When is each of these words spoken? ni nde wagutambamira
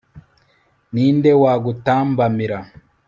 ni 0.93 1.05
nde 1.15 1.31
wagutambamira 1.41 2.59